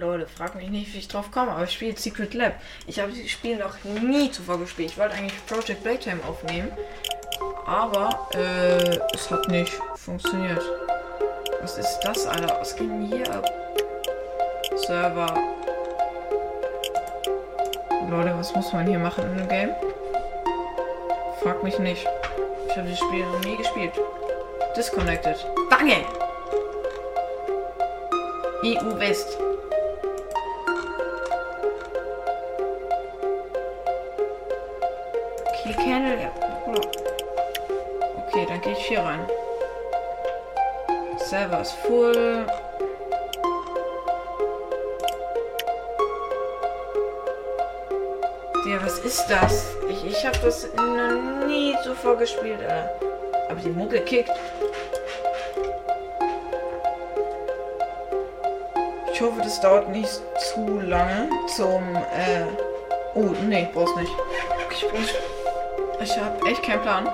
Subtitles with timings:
[0.00, 2.54] Leute, frag mich nicht, wie ich drauf komme, aber ich spiele Secret Lab.
[2.86, 4.92] Ich habe dieses Spiel noch nie zuvor gespielt.
[4.92, 6.72] Ich wollte eigentlich Project Playtime aufnehmen,
[7.66, 10.62] aber äh, es hat nicht funktioniert.
[11.60, 12.56] Was ist das, Alter?
[12.58, 13.44] Was denn hier ab?
[14.86, 15.34] Server.
[18.08, 19.70] Leute, was muss man hier machen in dem Game?
[21.42, 22.06] Frag mich nicht.
[22.68, 23.92] Ich habe dieses Spiel noch nie gespielt.
[24.74, 25.36] Disconnected.
[25.68, 26.06] Danke!
[28.64, 29.38] EU West.
[35.72, 36.20] Kill Candle.
[36.20, 36.30] Ja.
[38.26, 39.20] Okay, dann gehe ich hier rein.
[41.18, 42.46] Server ist full.
[48.66, 49.66] Ja, was ist das?
[49.88, 52.90] Ich, ich habe das noch nie zuvor gespielt, Alter.
[53.48, 54.30] Aber die Mucke kickt.
[59.12, 62.44] Ich hoffe, das dauert nicht zu lange zum, äh...
[63.14, 64.12] Oh, nee, brauch's nicht.
[64.70, 65.14] Ich,
[66.02, 67.08] ich habe echt keinen Plan.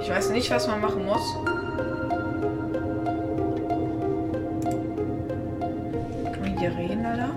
[0.00, 1.34] Ich weiß nicht, was man machen muss.
[6.32, 7.30] Können wir hier reden, Alter?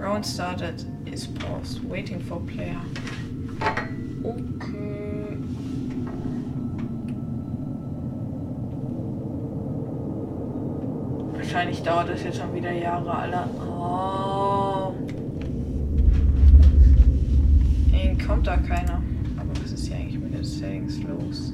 [0.00, 0.84] Round started.
[1.04, 1.80] Is paused.
[1.90, 2.80] Waiting for player.
[4.24, 5.36] Okay.
[11.34, 13.46] Wahrscheinlich dauert das jetzt schon wieder Jahre, Alter.
[13.60, 14.94] Oh.
[17.92, 19.02] Irgendwie kommt da keiner.
[19.38, 21.52] Aber was ist hier eigentlich mit den Settings los?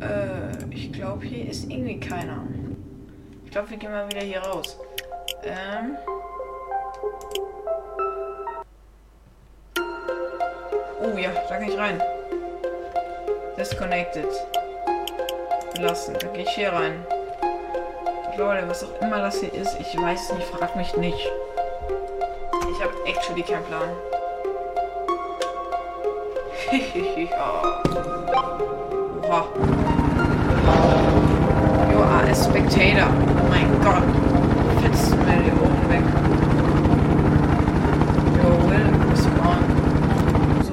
[0.00, 2.44] Äh, ich glaube, hier ist irgendwie keiner.
[3.44, 4.78] Ich glaube, wir gehen mal wieder hier raus.
[5.42, 5.96] Ähm.
[11.02, 12.00] Oh ja, da kann ich rein.
[13.58, 14.28] Disconnected.
[15.78, 16.14] Lassen.
[16.20, 17.04] Da gehe ich hier rein.
[18.40, 21.28] Leute, was auch immer das hier ist, ich weiß nicht, frag mich nicht.
[22.72, 23.90] Ich habe actually keinen Plan.
[29.22, 29.44] Oha.
[31.92, 33.08] You are a spectator.
[33.12, 34.04] Oh mein Gott.
[34.80, 36.04] Fetzt mir die Ohren weg.
[38.42, 38.90] Your will
[39.44, 39.60] on.
[40.64, 40.72] So,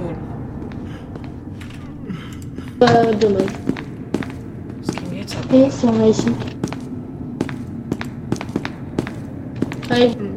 [2.86, 3.44] Äh, dumme.
[4.80, 5.44] was ging jetzt ab?
[5.52, 5.70] Hey,
[9.88, 10.37] 可以。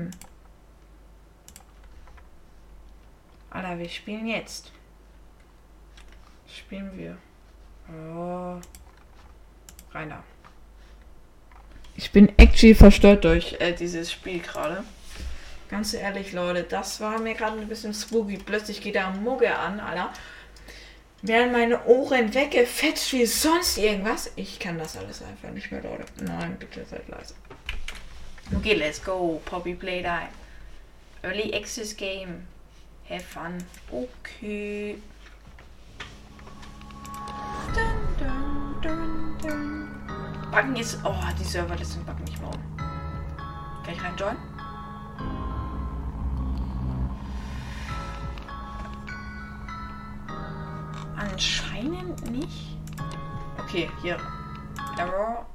[0.00, 0.10] Schlimm.
[3.50, 4.72] Alter, wir spielen jetzt.
[6.46, 7.16] Spielen wir.
[7.88, 8.60] Oh.
[9.92, 10.22] Rainer.
[11.96, 14.84] Ich bin actually verstört durch äh, dieses Spiel gerade.
[15.68, 18.38] Ganz ehrlich, Leute, das war mir gerade ein bisschen spooky.
[18.38, 20.12] Plötzlich geht da Mugge an, Alter.
[21.22, 24.32] Werden meine Ohren weggefetzt wie sonst irgendwas.
[24.36, 26.04] Ich kann das alles einfach nicht mehr, Leute.
[26.22, 27.34] Nein, bitte seid leise.
[28.56, 29.40] Okay, let's go.
[29.44, 30.28] Poppy Playtime.
[31.22, 32.46] Early Access Game.
[33.08, 33.64] Have fun.
[33.92, 34.96] Okay.
[37.74, 40.50] Dun, dun, dun, dun.
[40.50, 40.98] Backen ist.
[41.04, 42.76] Oh, die Server, das sind Backen nicht mehr um.
[43.84, 44.38] Kann ich reinjoinen?
[51.16, 52.76] Anscheinend nicht.
[53.58, 54.18] Okay, hier.
[54.98, 55.46] Error.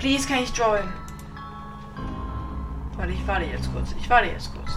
[0.00, 0.90] Please, kann ich joinen?
[2.96, 3.92] Warte, ich warte jetzt kurz.
[4.00, 4.70] Ich warte jetzt kurz.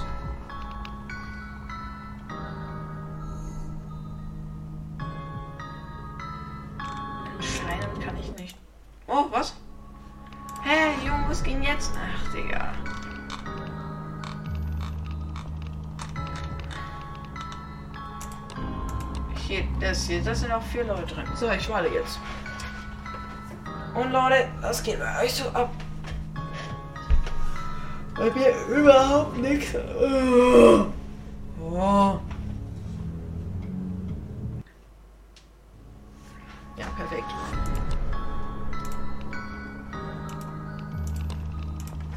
[7.40, 8.58] Scheinen kann ich nicht.
[9.08, 9.56] Oh, was?
[10.62, 11.94] Hä, Junge, was ging jetzt?
[11.96, 12.74] Ach, Digga.
[19.48, 21.26] Hier, das hier, das sind auch vier Leute drin.
[21.36, 22.20] So, ich warte jetzt.
[23.94, 25.70] Und Leute, was geht bei euch so ab?
[28.16, 29.76] Bei mir überhaupt nichts.
[31.62, 32.20] Oh.
[36.76, 37.24] Ja, perfekt.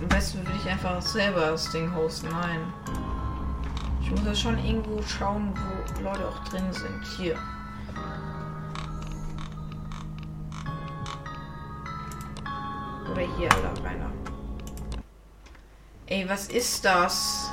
[0.01, 2.29] Am besten würde ich einfach selber das Ding hosten.
[2.31, 2.61] Nein.
[4.03, 7.05] Ich muss ja schon irgendwo schauen, wo Leute auch drin sind.
[7.17, 7.37] Hier.
[16.29, 17.51] Was ist das?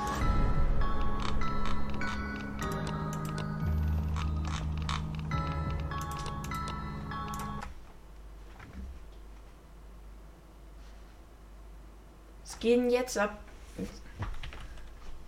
[12.42, 13.40] Was geht denn jetzt ab?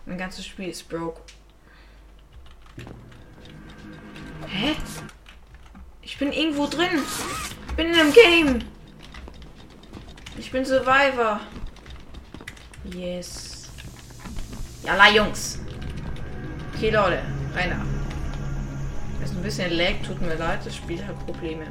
[0.08, 1.22] Mein ganzes Spiel ist broke.
[4.48, 4.76] Hä?
[6.02, 7.04] Ich bin irgendwo drin.
[7.68, 8.60] Ich bin in einem Game.
[10.38, 11.42] Ich bin Survivor.
[12.96, 13.68] Yes.
[14.86, 15.60] Jalla, Jungs.
[16.74, 17.20] Okay, Leute.
[17.54, 17.82] Reiner.
[19.22, 19.96] Ist ein bisschen lag.
[20.06, 20.66] Tut mir leid.
[20.66, 21.66] Das Spiel hat Probleme.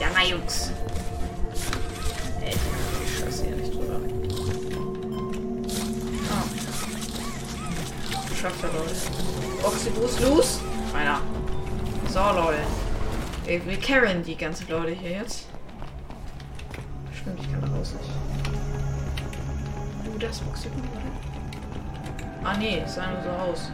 [0.00, 0.70] Jalla, Jungs.
[2.40, 2.54] Ey,
[3.04, 4.00] ich scheiße hier nicht drüber.
[6.30, 6.46] Oh.
[8.34, 8.94] Schafft er, Leute.
[9.62, 10.60] Oxybus los.
[10.94, 11.20] Reiner.
[12.08, 12.62] So, Leute.
[13.44, 15.46] Wir carryen die ganze Leute hier jetzt.
[20.14, 22.48] Oh, das Boxy oder?
[22.48, 23.70] Ah, nee, es sah nur so aus.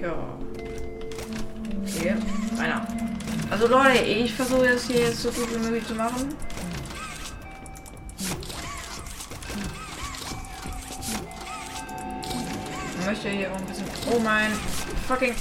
[0.00, 0.14] Ja.
[1.86, 2.16] Okay,
[2.58, 2.86] einer.
[3.50, 6.34] Also Leute, ich versuche das hier jetzt so gut wie möglich zu machen.
[12.98, 13.86] Ich möchte hier auch ein bisschen.
[14.12, 14.52] Oh mein
[15.08, 15.34] fucking.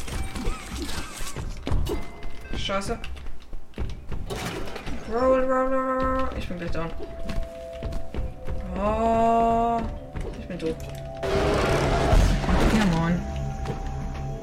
[2.57, 2.99] Scheiße.
[5.11, 6.29] Roll, roll, roll.
[6.37, 6.91] Ich bin gleich down.
[8.77, 9.81] Oh.
[10.39, 10.75] Ich bin tot.
[12.77, 13.19] Ja, moin.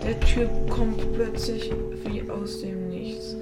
[0.03, 1.73] Der Typ kommt plötzlich
[2.05, 3.37] wie aus dem Nichts.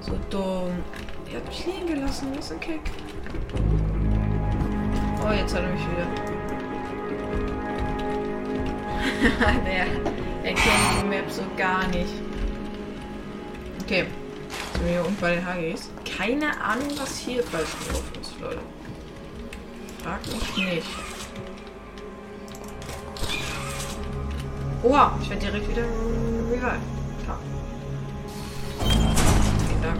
[0.00, 0.70] So dumm.
[1.30, 2.28] Er hat mich liegen gelassen.
[2.38, 2.80] Ist ein Kick.
[5.22, 6.35] Oh, jetzt hat er mich wieder.
[9.64, 9.86] der,
[10.42, 12.12] der kennt die Map so gar nicht.
[13.82, 14.06] Okay.
[14.72, 15.90] Sind wir hier unten bei den HGs?
[16.18, 18.58] Keine Ahnung, was hier falsch gelaufen ist, Leute.
[20.02, 20.86] Frag mich nicht.
[24.82, 26.80] Oha, ich werde direkt wieder revive.
[27.24, 27.38] Klar.
[29.68, 29.98] Vielen Dank.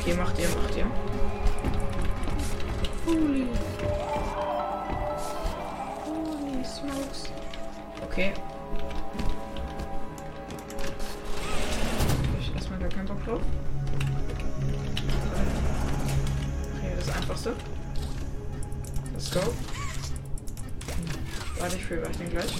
[0.00, 1.09] Okay, macht ihr, macht ihr.
[8.20, 8.34] Okay.
[12.38, 13.40] Ich erstmal gar keinen Bock drauf.
[16.76, 17.56] Okay, das einfachste.
[19.14, 19.40] Let's go.
[21.58, 22.54] Warte, ich fühle den gleich.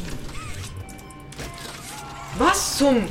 [2.39, 3.07] Was zum?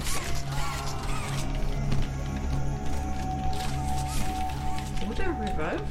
[5.05, 5.83] Wurde er revived?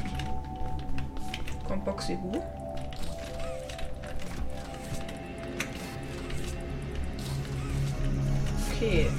[1.69, 2.43] Kommt Boxy Hu?
[8.81, 9.11] Okay.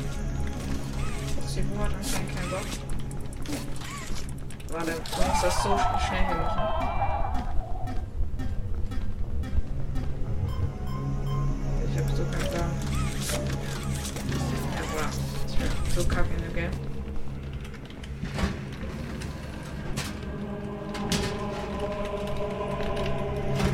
[1.36, 2.66] Boxy Hu hat anscheinend keinen Bock.
[4.70, 6.62] Warte, du musst das so schnell hier machen.
[11.92, 12.72] Ich hab so keinen Plan.
[14.75, 15.10] Ja, boah.
[15.50, 16.72] Ich bin so kacke in dem Game.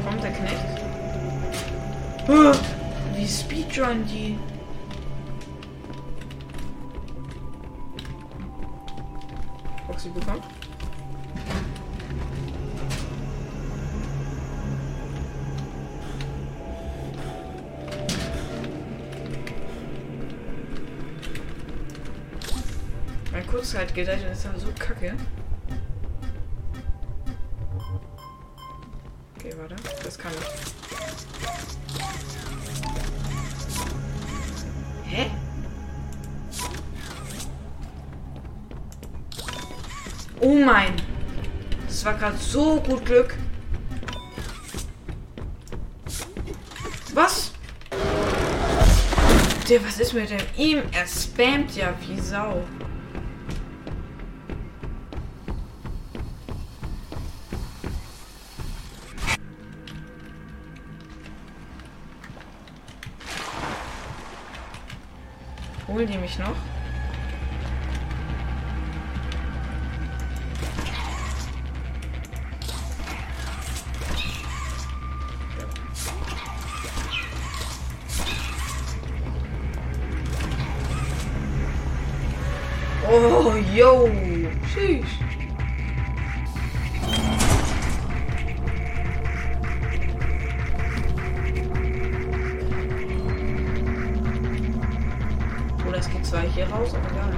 [0.04, 0.66] Kommt der Knecht?
[2.28, 2.56] Ah,
[3.16, 4.36] Wie Speedrun die.
[9.88, 10.42] Boxy bekommen.
[23.32, 25.14] Mein Kurzzeitgedächtnis ist aber so kacke.
[29.38, 29.76] Okay, warte.
[30.04, 30.75] Das kann ich.
[40.46, 40.94] Oh mein.
[41.88, 43.36] Das war gerade so gut Glück.
[47.16, 47.52] Was?
[49.68, 50.84] Der, was ist mit dem ihm?
[50.92, 52.62] Er spammt ja wie Sau.
[65.88, 66.75] Holen die mich noch?
[83.76, 84.10] Yo.
[84.74, 85.20] Sheesh.
[95.88, 97.35] Oh, das geht zwar hier raus, aber.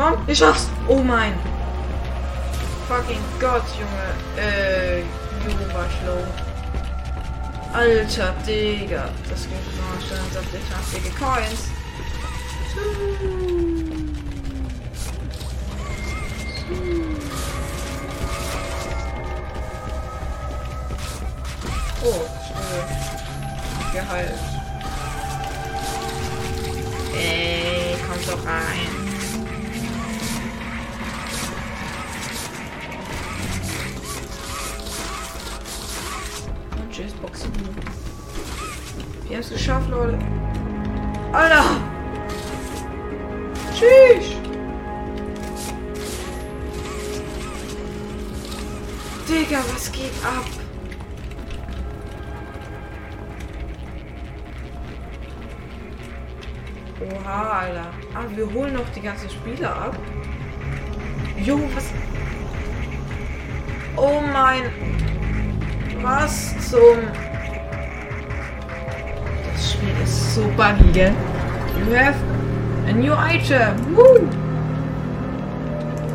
[0.00, 0.66] Komm, ich schaff's.
[0.88, 1.34] Oh mein.
[2.88, 4.42] Fucking Gott, Junge.
[4.42, 5.00] Äh,
[5.44, 6.24] Junge war schlau.
[7.74, 9.10] Alter, Digga.
[9.28, 11.68] Das geht noch schon sämtliche hastige Coins.
[22.02, 22.26] Oh.
[23.92, 24.32] Geheilt.
[27.14, 28.99] Ey, komm doch rein.
[37.20, 37.52] Boxen.
[39.28, 40.18] Wir haben es geschafft, Leute.
[41.32, 41.64] Alter!
[43.72, 44.36] Tschüss!
[49.28, 50.44] Digga, was geht ab?
[57.00, 57.86] Oha, Alter.
[58.14, 59.96] Ah, wir holen noch die ganzen Spieler ab.
[61.44, 61.84] Jo, was?
[63.96, 64.64] Oh mein.
[66.02, 67.08] Was zum.
[69.52, 71.14] Das Spiel ist so buggy, gell?
[71.78, 72.16] You have
[72.88, 73.94] a new item.
[73.94, 74.28] Woo!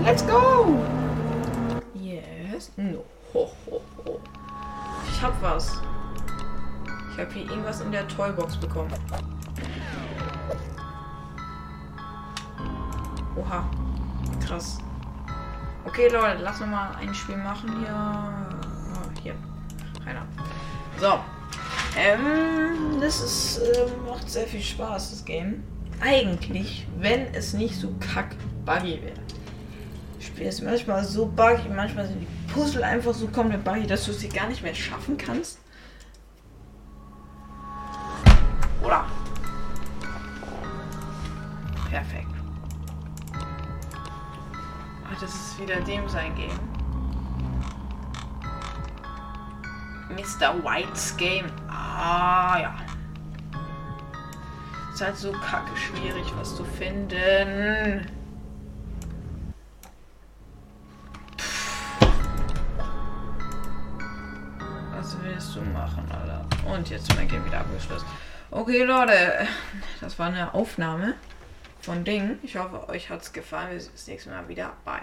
[0.03, 0.79] Let's go!
[1.93, 2.71] Yes.
[2.77, 3.03] No.
[3.33, 4.19] Ho, ho, ho.
[5.09, 5.79] Ich hab was.
[7.11, 8.91] Ich habe hier irgendwas in der Toybox bekommen.
[13.35, 13.69] Oha.
[14.45, 14.79] Krass.
[15.85, 17.93] Okay, Leute, lass mal ein Spiel machen hier.
[17.93, 18.47] Ah,
[19.21, 19.35] hier.
[20.05, 20.25] Keiner.
[20.99, 21.19] So.
[21.97, 25.63] Ähm, das ist, äh, macht sehr viel Spaß, das Game.
[26.01, 28.35] Eigentlich, wenn es nicht so kack
[28.65, 29.15] buggy wäre.
[30.17, 34.05] Das Spiel ist manchmal so buggy, manchmal sind die Puzzle einfach so komplett buggy, dass
[34.05, 35.59] du sie gar nicht mehr schaffen kannst.
[38.83, 39.05] Oder?
[41.89, 42.27] Perfekt.
[45.07, 46.74] Ach, das ist wieder dem sein Game.
[50.15, 50.63] Mr.
[50.63, 51.45] Whites Game.
[51.69, 52.75] Ah, ja.
[54.93, 58.09] Ist halt so kacke schwierig, was zu finden.
[64.95, 66.45] Was willst du machen, Alter?
[66.65, 68.07] Und jetzt ist mein Game wieder abgeschlossen.
[68.51, 69.47] Okay, Leute.
[69.99, 71.15] Das war eine Aufnahme
[71.81, 72.39] von Ding.
[72.41, 73.71] Ich hoffe, euch hat es gefallen.
[73.71, 74.73] Wir sehen uns das nächste Mal wieder.
[74.85, 75.01] Bye.